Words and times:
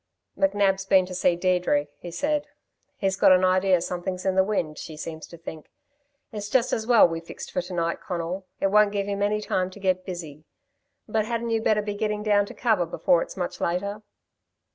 "McNab's 0.35 0.87
been 0.87 1.05
to 1.05 1.13
see 1.13 1.35
Deirdre," 1.35 1.85
he 1.99 2.09
said. 2.09 2.47
"He's 2.97 3.15
got 3.15 3.31
an 3.31 3.45
idea 3.45 3.79
something's 3.81 4.25
in 4.25 4.33
the 4.33 4.43
wind, 4.43 4.79
she 4.79 4.97
seems 4.97 5.27
to 5.27 5.37
think. 5.37 5.69
It's 6.31 6.49
just 6.49 6.73
as 6.73 6.87
well 6.87 7.07
we 7.07 7.19
fixed 7.19 7.51
for 7.51 7.61
to 7.61 7.73
night, 7.75 8.01
Conal. 8.01 8.47
It 8.59 8.71
won't 8.71 8.93
give 8.93 9.05
him 9.05 9.21
any 9.21 9.41
time 9.41 9.69
to 9.69 9.79
get 9.79 10.03
busy. 10.03 10.43
But 11.07 11.25
hadn't 11.27 11.51
you 11.51 11.61
better 11.61 11.83
be 11.83 11.93
getting 11.93 12.23
down 12.23 12.47
to 12.47 12.55
cover 12.55 12.87
before 12.87 13.21
it's 13.21 13.37
much 13.37 13.61
later?" 13.61 14.01